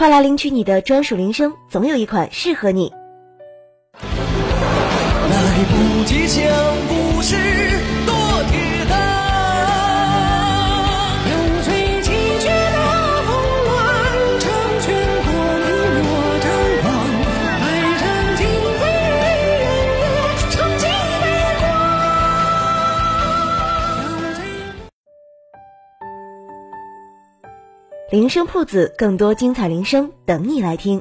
[0.00, 2.90] 快来领取你的专属铃声，总有一款适合你。
[4.00, 4.08] 来
[5.68, 6.26] 不及
[28.10, 31.00] 铃声铺子，更多精彩铃声等你来听。